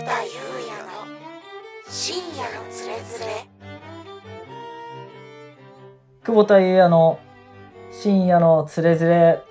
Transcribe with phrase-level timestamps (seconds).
[0.00, 0.30] 田裕
[0.68, 1.06] 也の
[1.88, 3.48] 深夜のつれづれ
[6.24, 7.18] 久保田裕也の
[7.90, 9.42] 深夜のつれづれ。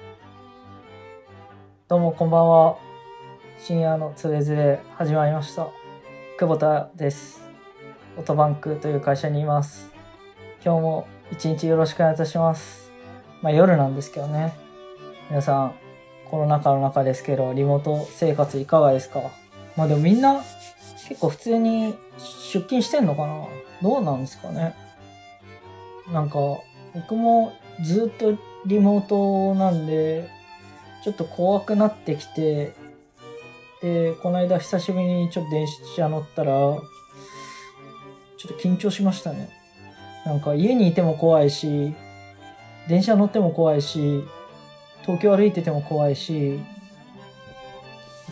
[1.90, 2.78] どうもこんばんは。
[3.60, 5.68] 深夜のつれづれ始まりました。
[6.40, 7.42] 久保田です。
[8.18, 9.92] オトバンクという会社にいます。
[10.64, 12.94] 今日も一日よろしくお願いいたします。
[13.42, 14.54] まあ夜なんですけどね。
[15.30, 15.76] 皆さん、
[16.30, 19.20] コロナ禍の中ですけど、リモート生活いかがですか？
[19.78, 20.42] まあでもみんな
[21.08, 21.96] 結構普通に
[22.52, 23.48] 出勤してんのかな？
[23.82, 24.76] どうなんですかね？
[26.12, 26.40] なんか、
[26.94, 30.30] 僕もずっとリモートなんで、
[31.04, 32.74] ちょっと怖くなってきて、
[33.82, 39.50] で、この間久しぶりにちょっと電車乗ったら、ちょっと緊張しましたね。
[40.26, 41.94] なんか家にいても怖いし、
[42.90, 44.24] 電車乗っても怖いし、
[45.02, 46.60] 東京歩いてても怖いし、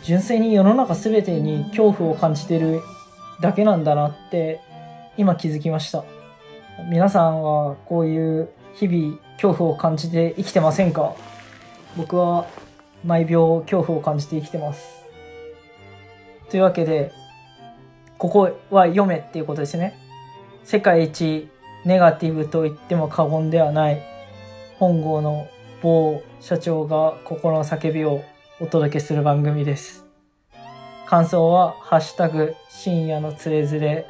[0.02, 2.80] 純粋に世の中全てに恐怖を感じてる
[3.40, 4.60] だけなんだなって
[5.16, 6.04] 今気づきました。
[6.90, 11.14] 皆さんはこういう日々恐怖を感じて生きてませんか？
[11.96, 12.46] 僕は
[13.04, 15.04] 毎秒恐怖を感じて生きてます。
[16.50, 17.12] というわけで、
[18.18, 19.98] ここは読めっていうことですね。
[20.64, 21.48] 世界一
[21.84, 24.02] ネガティブと言っても過言ではない
[24.78, 25.48] 本郷の
[25.82, 28.22] 某社長が心の叫びを
[28.58, 30.06] お届けする番組です。
[31.04, 34.06] 感想は、ハッシュタグ、深夜のつれづれ、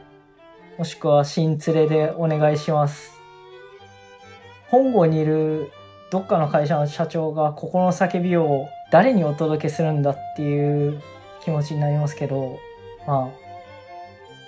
[0.79, 3.11] もしくは新つれでお願いします。
[4.69, 5.73] 本郷にいる
[6.13, 11.03] どっかの会社の社長が心の叫びを誰にお届けするんだっていう
[11.43, 12.61] 気持ちになりますけど、
[13.05, 13.29] まあ、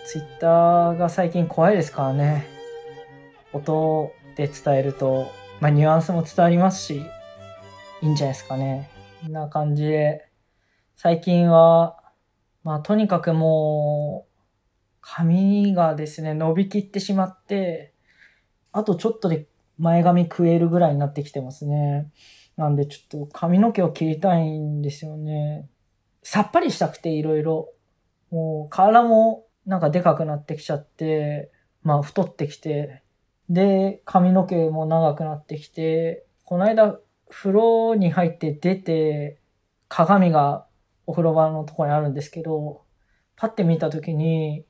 [0.07, 2.47] ツイッターが最近怖いですからね。
[3.53, 5.27] 音で伝えると、
[5.59, 7.03] まあニュアンスも伝わりますし、
[8.01, 8.89] いいんじゃないですかね。
[9.29, 10.31] な感じで、
[10.97, 11.97] 最近は、
[12.65, 14.35] まあとにかくもう、
[15.01, 17.95] 髪がですね、伸びきってしまって、
[18.73, 19.47] あとちょっとで
[19.78, 22.11] 前髪食えるぐらいになってきてますね。
[22.57, 25.69] なんでちょっと髪の毛を切りたいんですよね。
[26.23, 27.73] さっぱりしたくていろいろ。
[28.31, 31.51] もう体もなんかでかくなってきちゃって、
[31.83, 33.03] まあ太ってきて、
[33.49, 36.99] で、髪の毛も長くなってきて、この間
[37.31, 39.41] 風呂に入って出て、
[39.89, 40.66] 鏡が
[41.06, 42.83] お風呂場のところにあるんですけど、
[43.37, 44.65] パッて見たときに、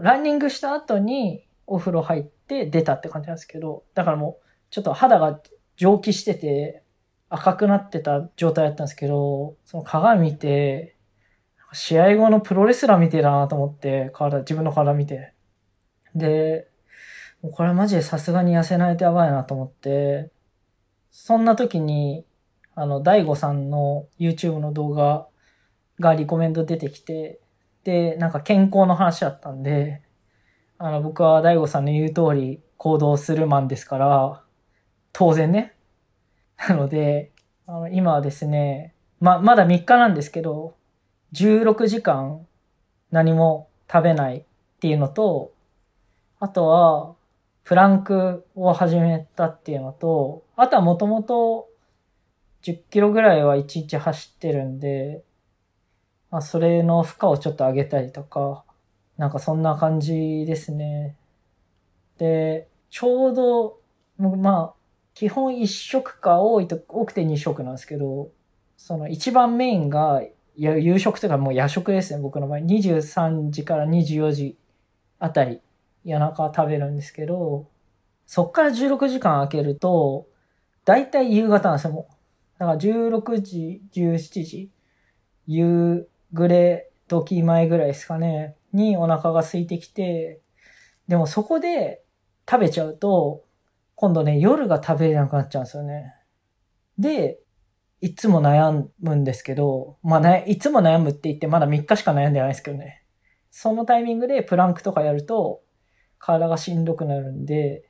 [0.00, 5.40] ランニングした後にお風呂入って出たって感じなんですけど、だからもうちょっと肌が
[5.76, 6.82] 蒸気してて
[7.28, 10.96] 赤くなってた状態だったんですけど、その鏡見て、
[11.72, 15.34] 試合後のプロレスラー見てだなと思って、体、自分の体見て。
[16.14, 16.68] で、
[17.52, 20.30] これはマジでさすがに痩せないとやばいなと思って、
[21.16, 22.26] そんな時に、
[22.74, 25.28] あの、大悟さんの YouTube の動画
[26.00, 27.38] がリコメント出てきて、
[27.84, 30.02] で、なんか健康の話だったんで、
[30.76, 34.42] あの、僕は大悟さんの言う通り行動するマンですから、
[35.12, 35.76] 当然ね。
[36.68, 37.30] なので、
[37.68, 40.74] あの今はですね、ま、まだ3日なんですけど、
[41.32, 42.44] 16時間
[43.12, 44.44] 何も食べないっ
[44.80, 45.52] ていうのと、
[46.40, 47.14] あとは、
[47.64, 51.68] プランクを始めたっていうのと、あとはもともと
[52.62, 55.24] 10キロぐらいは1日走ってるんで、
[56.30, 58.64] まあ、それの負荷をちょっと上げたりとか、
[59.16, 61.16] なんかそんな感じですね。
[62.18, 63.78] で、ちょうど、
[64.18, 64.74] まあ、
[65.14, 68.30] 基本1食か多いと、多くて2食なんですけど、
[68.76, 70.22] その一番メインが、
[70.56, 72.58] 夕食というかもう夜食ですね、僕の場合。
[72.58, 74.58] 23時から24時
[75.18, 75.60] あたり、
[76.04, 77.68] 夜中食べるんですけど、
[78.26, 80.26] そっから16時間空けると、
[80.84, 82.58] だいたい夕方なんですよ、もう。
[82.58, 84.70] だから16時、17時、
[85.46, 90.40] 夕暮れ時前ぐらいですかね、にお腹が空いてきて、
[91.08, 92.02] でもそこで
[92.48, 93.44] 食べちゃうと、
[93.94, 96.14] 今度ね、夜が食べれなくなっちゃうんですよね。
[96.98, 97.38] で、
[98.00, 103.02] いつも悩むんですけど、まあね、いつも悩むって言ってまだ3日しか悩んでないですけどね。
[103.50, 105.62] そのタイミングでプランクとかやると、
[106.24, 107.84] 体がしんどくなるんで、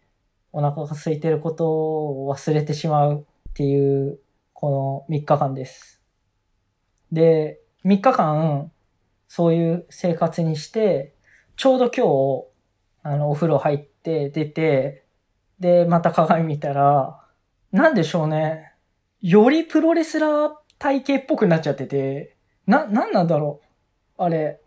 [0.51, 4.19] お腹が空いてることを忘れてしまうっていう、
[4.53, 6.03] この3日間です。
[7.13, 8.73] で、3日間、
[9.29, 11.15] そういう生活にして、
[11.57, 12.07] ちょうど今
[13.05, 15.05] 日、あの、お風呂入って出て、
[15.61, 17.21] で、また鏡見たら、
[17.71, 18.73] なんでしょうね。
[19.21, 20.51] よりプロレスラー
[20.81, 22.37] 体型っぽくなっちゃってて、
[22.67, 23.61] な、なんなんだろ
[24.19, 24.23] う。
[24.25, 24.61] あれ。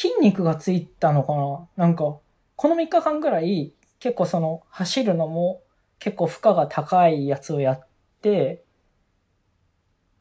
[0.00, 1.36] 筋肉がついたのか
[1.76, 1.86] な？
[1.86, 2.16] なんか、
[2.56, 5.60] この3日間ぐらい、結構その、走るのも
[5.98, 7.86] 結構負荷が高いやつをやっ
[8.22, 8.64] て、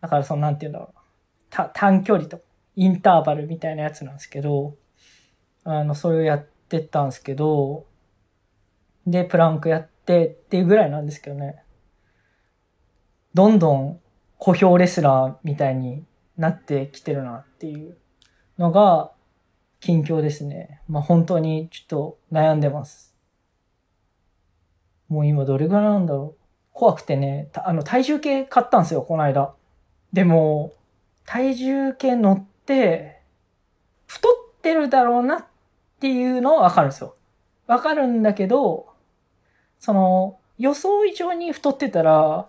[0.01, 0.99] だからその、なんて言うんだろう。
[1.49, 2.41] た短距離と、
[2.75, 4.75] インターバルみたいなやつなんですけど、
[5.63, 7.85] あの、それをやってったんですけど、
[9.07, 11.63] で、プランクやってっていうぐらいなんですけどね。
[13.33, 13.99] どんどん
[14.37, 16.03] 小評レスラーみたいに
[16.35, 17.97] なってきてるなっていう
[18.57, 19.11] のが
[19.79, 20.81] 近況ですね。
[20.87, 23.15] まあ本当にちょっと悩んでます。
[25.07, 26.39] もう今どれぐらいなんだろう。
[26.73, 29.53] 怖くてね、あの体重計買ったんですよ、この間。
[30.13, 30.73] でも、
[31.25, 33.21] 体重計乗って、
[34.05, 35.45] 太ってるだろうなっ
[35.99, 37.15] ていうのはわかるんですよ。
[37.67, 38.87] わかるんだけど、
[39.79, 42.47] その、予想以上に太ってたら、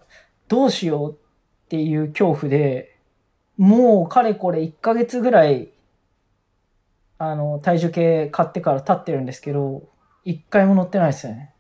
[0.49, 1.17] どうしようっ
[1.69, 2.97] ていう恐怖で、
[3.57, 5.71] もうかれこれ1ヶ月ぐらい、
[7.23, 9.91] あの、体重計買ってから経ってるんですけど、
[10.25, 11.55] 一回も乗ってないですよね。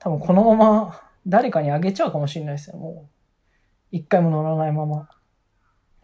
[0.00, 3.14] 多分このまま誰かにあげちゃうかもしれないですよ、もう。
[3.92, 5.08] 一回も乗らないまま。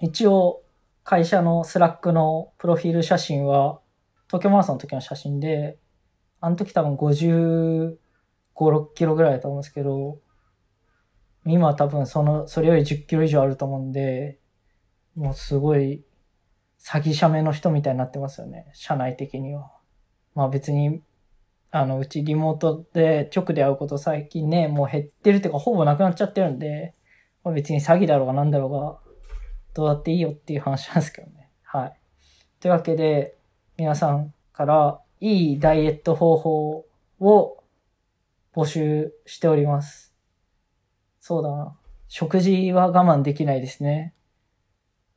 [0.00, 0.62] 一応、
[1.03, 3.81] 会社の Slack のプロフィール写真は、
[4.29, 5.81] 東京マラソンの時の写真で、
[6.41, 7.97] あの時多分55、
[8.56, 10.21] 6キロぐらいだと思うんですけど、
[11.47, 14.38] 今は多分その、それより10キロ以上あると思うんで、
[15.17, 16.05] もうすごい、
[16.81, 19.71] 詐欺者目の人みたいになってますよね、社内的には。
[20.35, 21.03] まあ別に、
[21.71, 26.94] あの、うちリモートで直で会うこと最近ね、もう減ってるっていうかほぼなくなっちゃってるんで、
[27.44, 28.99] まあ、別に詐欺だろうがなんだろうが、
[29.75, 31.50] どうだっていいよっていう話なんですけどね。
[31.62, 32.00] はい。
[32.61, 33.37] というわけで、
[33.77, 36.87] 皆さんからいいダイエット方法
[37.21, 37.65] を
[38.55, 40.15] 募集しております。
[41.21, 41.77] そうだな。
[42.09, 44.15] 食事は我慢できないですね。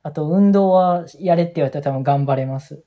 [0.04, 2.84] あと、運動はやれって言われたら多分頑張れます。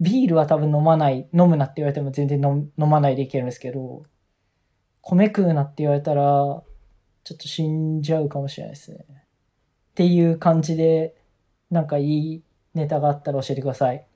[0.00, 4.04] ビールは多分飲まない、飲むなって言われても全然飲まないでいけるんですけど、
[5.02, 9.04] 米食うなって言われたら、ちょっと死んじゃうかもしれないですね。
[9.10, 9.14] っ
[9.94, 11.16] ていう感じで、
[11.70, 12.42] なんかいい
[12.72, 14.06] ネタがあったら教えてください。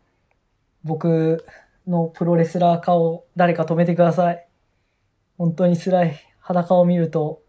[0.85, 1.45] 僕
[1.87, 4.49] のプロレスラー化を誰か止めてください。
[5.37, 6.15] 本当に辛い。
[6.39, 7.43] 裸を見ると、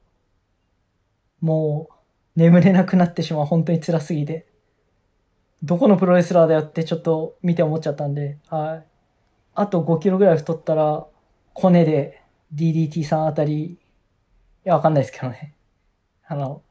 [1.39, 1.87] も
[2.35, 3.45] う眠れなくなってしまう。
[3.45, 4.52] 本当に辛すぎて。
[5.63, 8.83] どこのプロレスラーだよってちょっと見て思っちゃったんで、はい。
[9.55, 11.07] あと5キロぐらい太ったら、
[11.53, 12.21] コネで
[12.53, 13.77] DDT さんあたり、い
[14.65, 15.53] や、わかんないですけどね。
[16.27, 16.61] あの、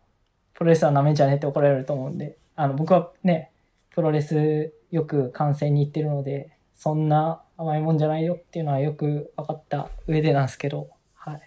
[0.52, 3.50] プロレスラーなめんじゃねえって怒られると思うんで、あの、僕はね、
[3.90, 11.40] プロレスよく観戦に行ってるので、そんな甘いもんじゃないよっていうのはよく分かった上でなんですけど、はい。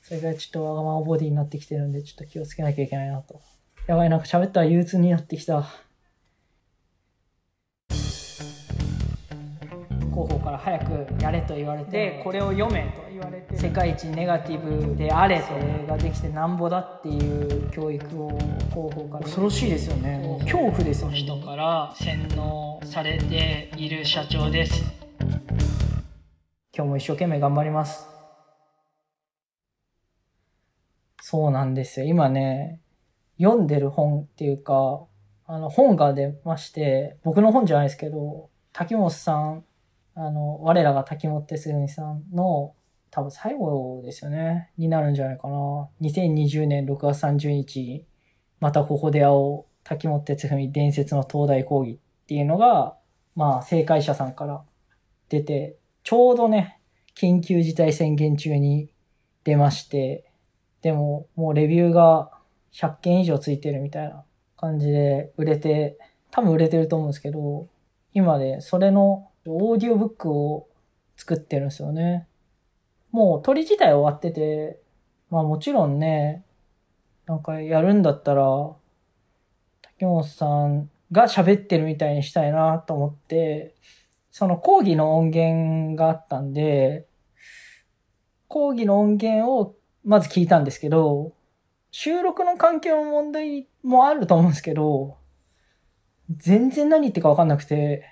[0.00, 3.42] それぐらいちょっとわがままボディになってきてるんで、ちょっと気をつけなきゃいけないなと。
[3.86, 5.66] やばい、なんか喋ったら憂鬱になってきた。
[10.52, 18.28] から早くやれと言われて、これを読めと言われて、世界一ネガティブであれそれができてなんぼだっていう教育を
[18.70, 19.24] 広報から。
[19.24, 20.38] 恐ろしいですよね。
[20.42, 21.16] 恐怖ですよね。
[21.16, 24.82] 人から洗脳されている社長です。
[26.74, 28.08] 今日も一生懸命頑張ります。
[31.20, 32.06] そうなんですよ。
[32.06, 32.80] 今ね、
[33.40, 35.06] 読んでる本っていうか、
[35.46, 39.64] あの本が出まして、僕の本じゃないですけど、滝本さん、
[40.14, 42.74] あの、我らが滝本哲文さんの
[43.10, 45.88] 多分最後ですよね、になるんじゃないかな。
[46.00, 48.06] 2020年6月30日、
[48.60, 52.96] またここで会おう、滝本哲文伝説の東大講義っていうのが、
[53.34, 54.62] まあ、正解者さんから
[55.28, 56.80] 出て、ちょうどね、
[57.14, 58.90] 緊急事態宣言中に
[59.44, 60.30] 出まして、
[60.82, 62.30] でも、もうレビューが
[62.72, 64.24] 100件以上ついてるみたいな
[64.56, 65.98] 感じで売れて、
[66.30, 67.68] 多分売れてると思うんですけど、
[68.14, 70.68] 今で、それのオーディオブックを
[71.16, 72.26] 作ってるんですよね。
[73.10, 74.80] もう鳥自体終わってて、
[75.30, 76.44] まあもちろんね、
[77.26, 78.44] なんかやるんだったら、
[79.82, 83.74] 竹本さんが喋ってるみたいにしたいなと思って、
[84.30, 87.06] その講義の音源があったんで、
[88.48, 91.32] 講義の音源をまず聞いたんですけど、
[91.90, 95.18] 収録の環境の問題もあると思うんですけど、
[96.30, 98.11] 全然何言ってかわかんなくて、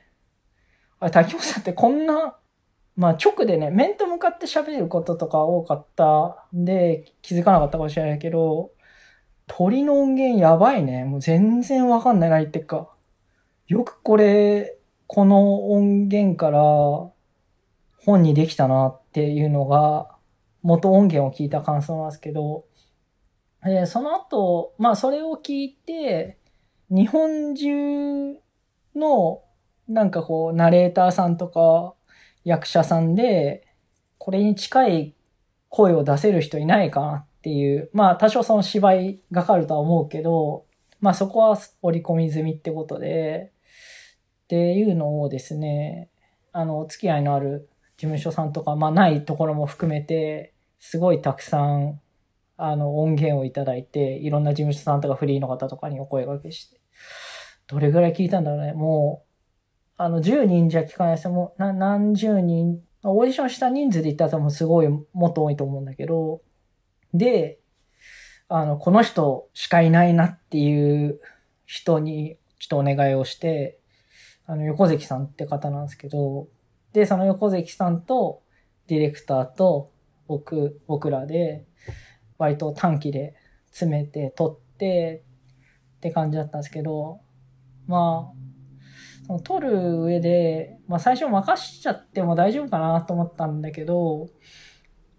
[1.01, 2.37] あ、滝本さんってこんな、
[2.97, 8.71] まあ直でね、面と向かって喋ることとか多かったんで気づかなかったかもしれないけど、
[9.47, 11.05] 鳥の音源やばいね。
[11.05, 12.91] もう全然わかんない何言ってるか。
[13.67, 16.61] よくこれ、この音源から
[18.05, 20.17] 本にできたなっていうのが、
[20.63, 22.67] 元音源を聞いた感想なんですけど、
[23.87, 26.39] その後、まあそれを聞いて、
[26.91, 28.37] 日本中
[28.95, 29.43] の
[29.91, 31.95] なんかこう、ナレーターさんとか
[32.45, 33.67] 役者さんで、
[34.19, 35.15] これに近い
[35.69, 40.65] 声を出せる人いないかなっていう、まあ多少その芝居がかるとは思うけど、
[41.01, 43.53] まあそこは織り込み済みってことで、
[44.45, 46.09] っていうのをですね、
[46.53, 52.01] あの、お付き合いのある事務所さんとか、まあないところも含めて、すごいたくさん、
[52.57, 56.81] あの、音源をいただいて、いろんな事務所さんとかフリーの方とかにお声掛けして、
[57.67, 58.73] どれぐらい聞いたんだろうね。
[58.73, 59.30] もう、
[60.03, 61.29] あの、10人じゃ聞かないです。
[61.29, 66.41] もう、何十人、オーディションした人数で言ったら多分すごいもっと多いと思うんだけど、
[67.13, 67.59] で、
[68.49, 71.21] あの、この人しかいないなっていう
[71.67, 73.79] 人にちょっとお願いをして、
[74.47, 76.49] あの、横関さんって方なんですけど、
[76.95, 78.43] で、その横関さんと
[78.87, 79.93] ディレクターと
[80.29, 81.67] 僕、僕らで、
[82.39, 83.35] 割と短期で
[83.67, 85.25] 詰めて撮って
[85.99, 87.21] って感じだったんですけど、
[87.87, 88.50] まあ、
[89.31, 94.29] その撮る上で、まあ最初任しちゃっても大丈夫かなと思ったんだけど、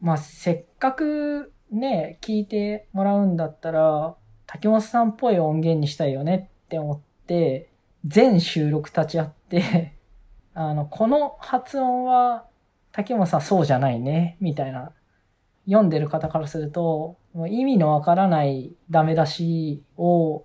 [0.01, 7.71] まあせっかくね、聞いてもらうんだったら、竹本さんっぽい音源にしたいよねって思って、
[8.03, 9.95] 全収録立ち会って
[10.53, 12.47] あの、この発音は
[12.91, 14.91] 竹本さんそうじゃないね、みたいな。
[15.67, 20.43] 読んでる方からすると、もう意味のわからないダメ出しを、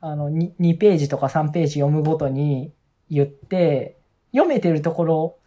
[0.00, 2.72] あの2、2ページとか3ページ読むごとに
[3.10, 3.98] 言って、
[4.32, 5.38] 読めてるところ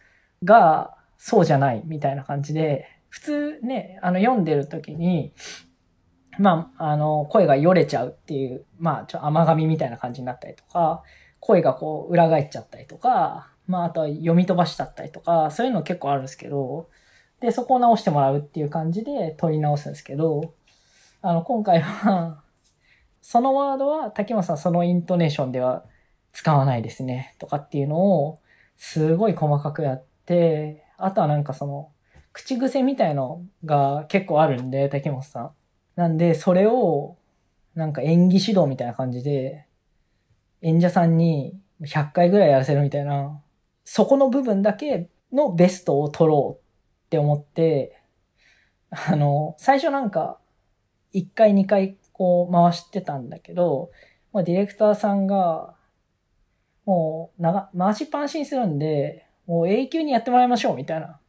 [0.44, 5.32] がそうじゃないみたいな感じで、普通ね、あの読んでる時に、
[6.38, 11.02] まあ、あの、声がよれちゃうっていう、まあ、ちょ、甘噛みみたいな感じになったりとか、
[11.40, 16.88] 声がこう裏返っちゃったりとか、まあ、あとは読み飛ばしちゃったりとか、そういうの結構あるんですけど、
[17.40, 20.54] で、そこを直してもらうっていう感じで取り直すんですけど、
[21.22, 22.42] あの、今回は
[23.22, 25.84] そのワードは竹本さんそのイントネーションでは
[26.32, 28.40] 使わないですね、とかっていうのを、
[28.76, 31.90] すごい細かくやって、あとはなんかその、
[32.32, 35.50] 口癖みたいのが結構あるんで、竹本さん。
[35.96, 37.16] なんで、それを、
[37.74, 39.66] なんか演技指導みたいな感じで、
[40.62, 43.40] 演者さんに100回ぐらいやらせるみたいな、
[43.84, 46.62] そこの部分だけのベストを取ろう
[47.06, 48.00] って思って、
[48.90, 50.38] あの、最初なんか、
[51.12, 53.90] 1回2回こう回してたんだけど、
[54.32, 55.74] まあ、ディレクターさんが、
[56.90, 61.20] もう、長、回しっぱなしにするんで、もう永久にやってもらいましょうみたいな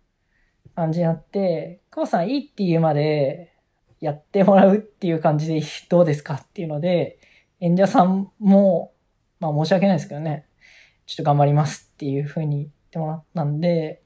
[0.75, 3.53] 感じになって、久保さんいいって言うまで
[3.99, 7.19] やってもらうっていう感じでどうですかっていうので、
[7.59, 8.91] 演者さんも、
[9.39, 10.47] まあ申し訳ないですけどね、
[11.05, 14.01] ちょっと頑張りますっていう風に言ってもらったんで、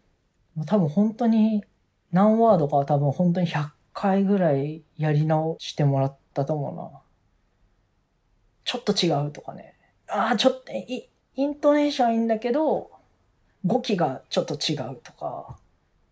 [0.66, 1.64] 多分本当に
[2.12, 7.02] 何ワードかは多分本当に100回ぐらいやり直してもらったと思うな。
[8.66, 9.76] ちょっと違うとかね。
[10.10, 12.92] ああ、ちょっと、いイントネーションいいんだけど、
[13.66, 15.58] 語気がちょっと違うとか、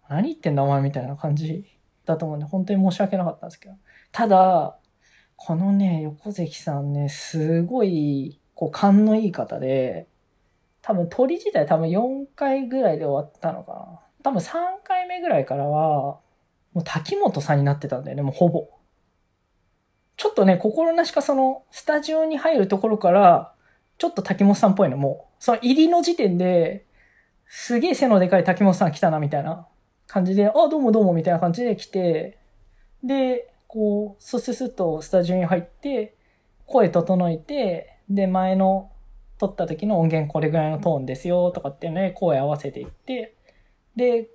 [0.09, 1.65] 何言ってんだお前みたいな感じ
[2.05, 3.75] だと思うんで、本当に申し訳なかったんですけど。
[4.11, 4.77] ただ、
[5.35, 10.07] このね、横関さんね、すごい、こう、勘のいい方で、
[10.81, 13.99] 多分鳥自体多分4回ぐらいで終わったのかな。
[14.23, 16.19] 多分3回目ぐらいからは、
[16.73, 18.67] もう滝本さんになってたんだよね、もうほぼ。
[20.17, 23.52] ちょっとね、心なしかその、スタジオに入るところから、
[24.03, 25.33] ちょっと滝本さんっぽいの、もう。
[25.39, 26.85] その入りの時点で、
[27.47, 29.65] すげえ背のでかい滝本さん来たな、みたいな
[30.07, 32.37] 感じで、あ、どうもどうも、みたいな感じで来て、
[33.01, 36.17] で、こう、スススッとスタジオに入って、
[36.65, 38.91] 声整えて、で、前の
[39.37, 43.37] 撮った時の音源これぐらいのトーンですよとかってね、声合わせていって、
[43.95, 44.27] で、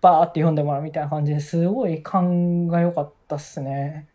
[0.00, 4.08] バーって読んでもらうみたいな感じですごい勘が良かったっすね。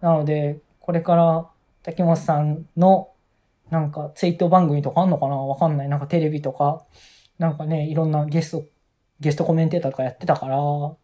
[0.00, 1.48] なので、これから
[1.84, 3.11] 滝本さんの
[3.72, 5.36] なんかツイート番組とかあんのかな？
[5.36, 5.88] わかんない。
[5.88, 6.84] なんかテレビとか、
[7.38, 8.66] なんかね、いろんなゲスト、
[9.18, 10.98] ゲストコメンテーターとかやってたから、そ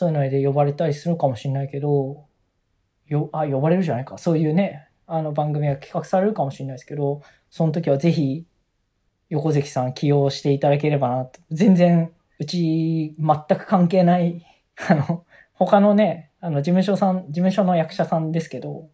[0.00, 2.26] ういうので呼ばれたりするかもしれないけど、
[3.06, 4.18] よ、あ、呼ばれるじゃないか。
[4.18, 8.44] そういうね、あの番組が企画されるかもしれないですけど、その時はぜひ、
[9.28, 11.38] 横関さん起用していただければなと。
[11.52, 14.44] 全然、うち、全く関係ない、
[14.90, 15.24] あの、
[15.54, 18.88] 他のね、あの、事務所さん、事務所の役者さんですけど、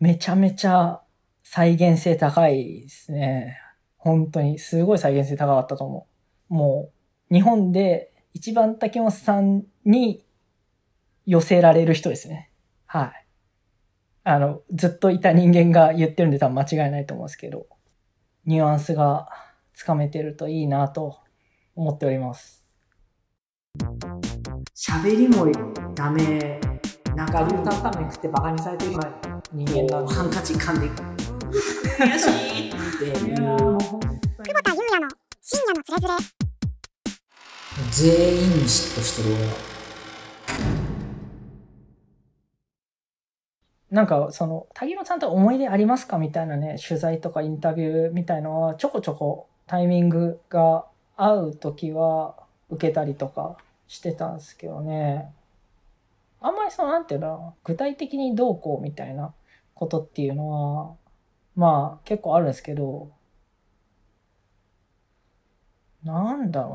[0.00, 1.02] めちゃめちゃ
[1.50, 3.58] 再現性高いですね。
[3.96, 6.06] 本当に、すごい再現性高かったと思
[6.50, 6.54] う。
[6.54, 6.92] も
[7.30, 10.26] う、日本で一番竹本さんに
[11.24, 12.50] 寄せられる人ですね。
[12.84, 13.26] はい。
[14.24, 17.66] あの、ずっといた人間が言ってるんで多分間違いないと思うんですけど、
[18.44, 19.30] ニュアンスが
[19.72, 21.16] つかめてるといいなと
[21.74, 22.62] 思っております。
[24.76, 25.50] 喋りも
[25.94, 26.60] ダメ。
[27.16, 28.92] なんか、ルータンタン食ってバカにされてる
[29.50, 30.14] 人間なんで。
[30.14, 31.17] ハンカチ噛んでいく。
[31.98, 33.34] 悔しいっていう。
[33.34, 33.98] 久保
[34.62, 35.08] 田優也の
[35.42, 36.14] 深夜のつれづれ
[37.90, 39.52] 全員に嫉妬してる俺は。
[43.90, 50.84] なんかその、滝野さんと思い出ありますかみたいなね、取材とかインタビューみたいのはちょこちょこタイミングが
[51.16, 52.36] 合う時は
[52.70, 53.56] 受けたりとか
[53.88, 55.32] してたんですけどね。
[56.40, 59.34] あんまりその、なんていうの、具体的にどうこうみたいな
[59.74, 60.94] ことっていうのは、
[61.58, 63.10] まあ結構あるんですけど、
[66.04, 66.72] なんだろう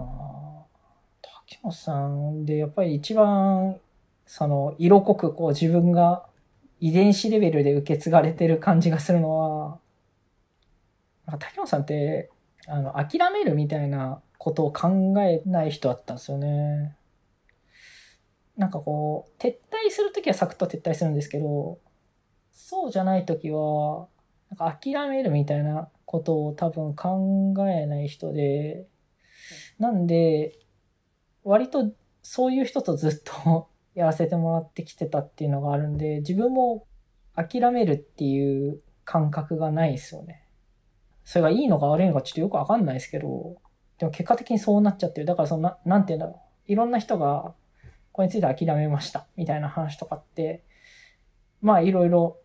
[1.22, 1.30] な。
[1.46, 3.80] 滝本さんでやっぱり一番、
[4.26, 6.26] その、色濃くこう自分が
[6.82, 9.80] 遺伝子レベルで受け継がれてる感じがするのは、
[11.28, 12.30] なんか滝本さんって、
[12.68, 14.90] あの、諦めるみたいなことを考
[15.22, 16.98] えない人だったんですよね。
[18.58, 21.80] なんかこう、撤退するときはサクッと撤退するんですけど、
[22.52, 24.08] そうじゃないときは、
[24.54, 28.88] なんか諦めるみたいなことを多分考えない人で、
[29.80, 30.60] なんで、
[31.44, 31.92] 割と
[32.22, 36.86] そういう人とずっと やらせてもらってきてたっていうのがあるんで、自分も
[37.36, 40.48] 諦めるっていう感覚がないですよね。
[41.24, 43.58] それがいいのか悪いのかちょっとよくわかんないですけど、
[43.98, 45.26] でも結果的にそうなっちゃってる。
[45.26, 46.72] だからそのな、なんて言うんだろう。
[46.72, 47.56] いろんな人が、
[48.12, 49.26] これについて諦めました。
[49.36, 50.64] みたいな話とかって、
[51.62, 52.38] まあいろいろ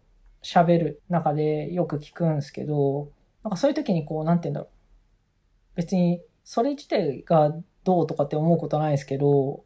[0.42, 3.10] 喋る中でよく聞くんですけど、
[3.42, 5.76] なんかそういう時にこう、なんて言うんだろう。
[5.76, 7.54] 別に、それ自体が
[7.84, 9.64] どうとかって思うことないですけど、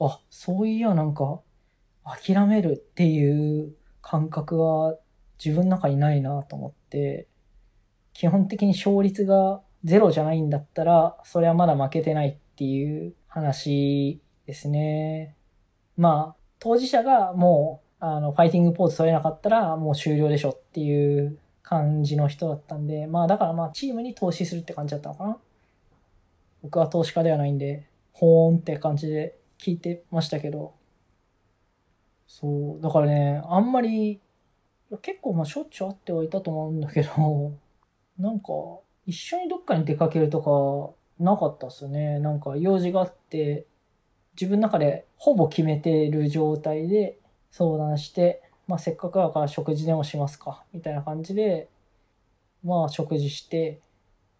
[0.00, 1.40] あ、そういやなんか、
[2.04, 4.96] 諦めるっていう感覚は
[5.42, 7.28] 自分の中にないなと思って、
[8.12, 15.36] 基本的に勝率がゼロじゃないんだったら、それはまだ負けてないっていう話ですね。
[15.96, 25.38] まあ、当事者がもう、あの、ファイティングポーズ取れなかったらもう終了でしょっていう感じの人だったんで、まあだからまあチームに投資するって感じだったのかな。
[26.64, 30.74] 僕は投資家ではないんで、ほーんって感じで聞いてましたけど。
[32.26, 34.20] そう、だからね、あんまり、
[35.00, 37.52] 結構まあしょっちゅう会ってはいたと思うんだけど、
[38.18, 38.48] なんか、
[39.06, 42.18] 一緒にどっかに出かけるとか、なかったっすね。
[42.18, 43.64] なんか用事があって、
[44.34, 47.20] 自分の中でほぼ決めてる状態で
[47.52, 51.68] 相談して、まあせっかくだから食事でもしますか、みたいな感じで、
[52.64, 53.80] まあ食事して、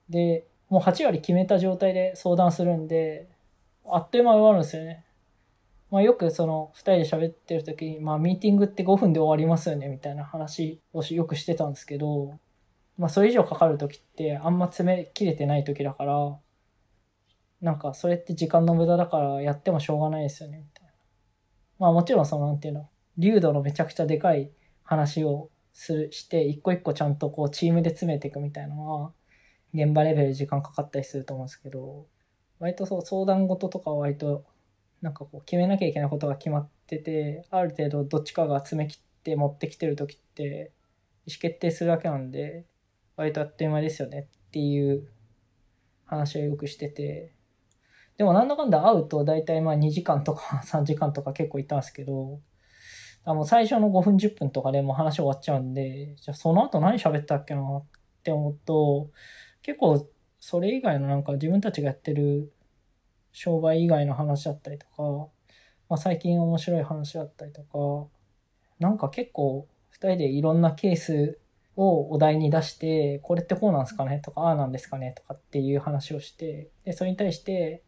[0.09, 3.29] で、もう8割決めた状態で相談するんで、
[3.87, 5.05] あっという間に終わるんですよね。
[5.91, 12.39] まあよくその2人で喋ってる時に、まあミーティングって5分で終わりますよねみたいな話をしよくしてたんですけど、
[12.97, 16.39] まあそれ以上かかる時ってあんま詰め切れてない時だから、
[17.61, 20.93] なんかそれって時間の無駄だからやってもしょうがないですよねみたいな。
[21.79, 24.51] まあもちろんそのなんていうの、流度のめちゃくちゃでかい
[24.83, 29.13] 話をする、して一個一個ちゃんとこうチームで詰めていくみたいなのは、
[29.75, 32.07] 現場レベル時間かかったりすると思うんですけど、
[32.59, 34.45] 割とそう相談事とかは割と
[35.01, 40.73] なんかこう決めなきゃいけないことが決まってて、ある程度どっちかが詰め切って持ってきてる時って
[41.27, 42.67] 意思決定するだけなんで、
[43.17, 45.09] 割とあっという間ですよねっていう
[46.05, 47.35] 話をよくしてて、
[48.17, 52.41] でもなんだかんだ会うと大体まあ2時間とか3時間とか結構いたんですけど、
[53.25, 57.85] あもう最初の5分10分とかでも話終わっちゃうんで、じゃあその後何喋ったっけなっ
[58.25, 59.11] て思うと、
[59.63, 60.09] 結構
[60.41, 62.53] それ以外のなんか自分たちがやってる
[63.33, 65.03] 商売以外の話だったりとか、
[65.89, 68.09] まあ、最近面白い話だったりとか、
[68.81, 71.39] なんか結構二人でいろんなケース
[71.77, 77.85] をお題に出して、これってこうなんですかねとか、ああなんですかねとかっていう話をして、で、それに対して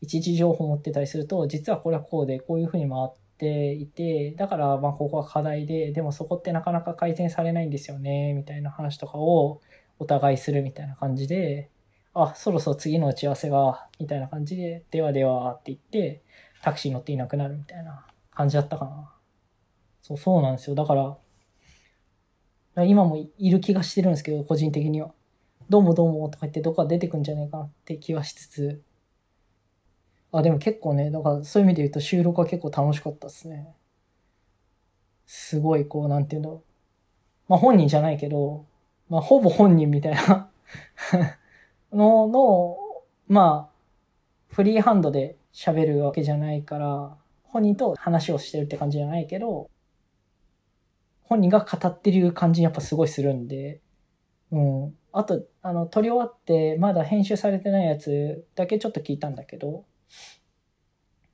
[0.00, 9.60] 一時情報を持ってたりすると、実はこれはこうで、こういうふうに回ってていて、だからまあここは課題で、でもそこってなかなか改善されないんですよね、みたいな話とかを
[9.98, 11.70] お互いするみたいな感じで、
[12.14, 16.22] あ、そろそろ次の打ち合わせが、みたいな感じで、ではではって言って、
[16.62, 19.12] タクシー乗っていなくなるみたいな感じだったかな。
[20.00, 20.76] そう、そうなんですよ。
[20.76, 21.18] だか
[22.76, 25.12] ら、今もいる気がしてるんですけど、個人的には。
[25.68, 28.82] どうもどうもとか言ってどっか出てくんじゃないかなって気はしつつ。
[30.38, 33.74] あ、でも結構ね、だからそういう意味で言うと収録は結構楽しかったですね。
[35.26, 36.62] すごいこう、なんていうんだろう。
[37.48, 38.66] まあ本人じゃないけど、
[39.08, 40.50] まあほぼ本人みたいな
[41.92, 42.76] のの、
[43.28, 49.70] まあ、フリーハンドで喋るわけじゃないから、本人と話をしてるって感じじゃないけど、
[51.22, 53.80] 本人が語ってる感じやっぱすごいするんで、
[54.50, 54.98] うん。
[55.12, 59.84] あと、あの、撮り終わって、まだ編集されてないやつだけちょっと聞いたんだけど、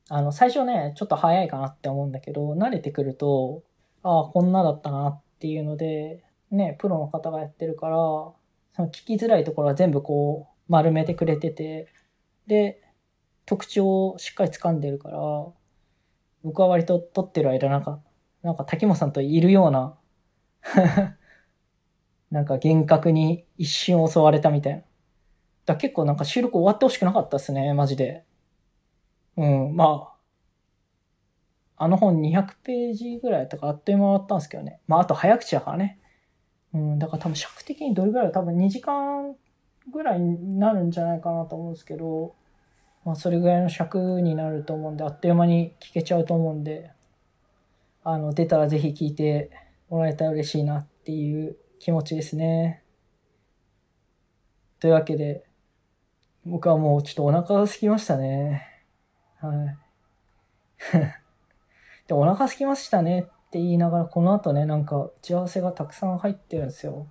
[0.08, 3.62] あの、最初ね、ちょっと早いかなって思うんだけど、慣れてくると、
[4.02, 11.88] ああ、こんなだったなっていうので、ね、プロの方がやってるから、その聞きづらいところは全部こう丸めてくれてて、
[12.46, 12.82] で、
[13.46, 15.18] 特徴をしっかり掴んでるから、
[16.42, 18.00] 僕は割と撮ってる間なんか、
[18.42, 19.98] なんか滝本さんといるような
[22.30, 24.82] なんか幻覚に一瞬襲われたみたいな。
[25.66, 28.24] だ結構なんか収録終わってほしくなかったっすね、マジで。
[29.40, 30.12] うん、ま
[31.78, 34.80] あ、あの本200ページぐらいやったかあっという間終わったんですけどね。
[34.86, 35.98] まああと早口だからね。
[36.74, 39.34] うん、だから多分尺的にどれぐらい多分2時間
[39.90, 42.34] ぐらいになるんじゃないかなと思うんですけど、
[43.06, 46.90] まあそれぐらいの尺になると思うんで、あっという間に聞けちゃうと思うんで、
[48.04, 49.50] あの、出たらぜひ聞いて
[49.88, 52.82] もらえたら嬉しいなっていう気持ちですね。
[54.80, 55.44] というわけで、
[56.44, 58.69] 僕はもうちょっとお腹が空きましたね。
[59.40, 59.78] はい。
[62.06, 67.06] で、お腹空きましたねって言いながら、この後ね、なんか打ち合わせがたくさん入ってるんですよ。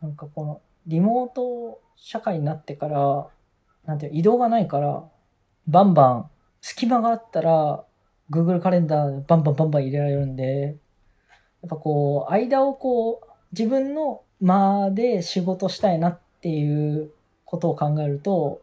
[0.00, 3.28] なんかこの、リモート社会になってから、
[3.84, 5.08] なんていう、移動がないから、
[5.68, 6.30] バンバン、
[6.60, 7.84] 隙間があったら、
[8.30, 10.76] Google カレンダーバンバンバンバン入れられるんで、
[11.62, 17.12] やっぱこう、間をこう、自分の間で仕事したいなっていう
[17.44, 18.61] ことを考えると、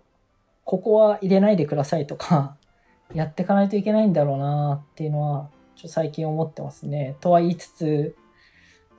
[0.69, 2.55] ここは入れないでくださいとか、
[3.15, 7.15] やっていかないといけないんだろうなっていうのは、ちょ最近思ってますね。
[7.21, 8.15] とは言いつつ、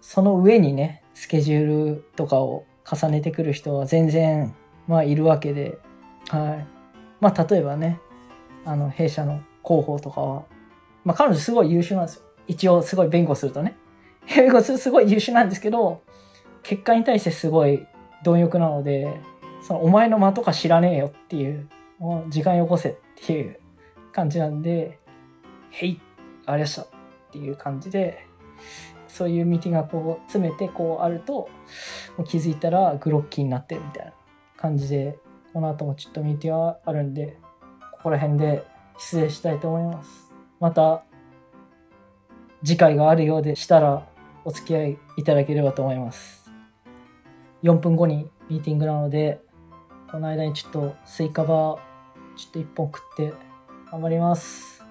[0.01, 4.53] その上にね、スケジュールとかを重ねてくる人は全然、
[4.89, 5.79] まあいるわけで、
[6.27, 6.67] はい。
[7.21, 8.01] まあ例えばね、
[8.65, 10.43] あの、弊社の広報とかは、
[11.05, 12.23] まあ彼女すごい優秀なんですよ。
[12.49, 13.77] 一応すごい弁護するとね。
[14.27, 16.01] 弁護するすごい優秀なんですけど、
[16.65, 17.87] 結果に対してすごい
[18.25, 19.21] 貪欲なので、
[19.63, 21.69] そのお前の間とか知らねえよっていう、
[21.99, 22.95] もう時間よこせっ
[23.27, 23.61] ていう
[24.13, 24.99] 感じなんで、
[25.71, 26.01] へい、
[26.47, 26.87] ありましたっ
[27.33, 28.27] ていう感じで、
[29.07, 31.49] そういうミーティングがこう詰めてこうあると、
[32.17, 34.13] もう気づいたらグロッキーになってるみたいな
[34.57, 35.19] 感じで、
[35.53, 37.39] この後もちょっとミーティングがあるんで、
[37.93, 38.65] ここら辺で
[38.99, 40.33] 失礼したいと思います。
[40.61, 41.05] また、
[42.65, 44.07] 次回があるようでしたら、
[44.45, 46.51] お付き合いいただければと思います。
[47.63, 49.41] 4分後にミーティングなので、
[50.11, 51.77] この間にちょっとスイカバー、
[52.37, 53.33] ちょっと一本食って
[53.93, 54.83] 頑張ります。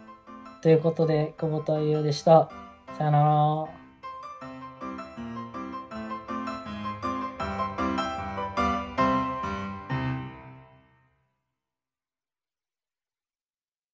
[0.61, 2.49] ということで、久保田優也でした。
[2.97, 3.78] さよなら。